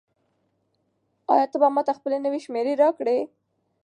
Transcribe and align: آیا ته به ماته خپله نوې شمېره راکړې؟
آیا 1.33 1.45
ته 1.51 1.57
به 1.61 1.67
ماته 1.75 1.93
خپله 1.97 2.17
نوې 2.25 2.39
شمېره 2.45 2.73
راکړې؟ 2.83 3.19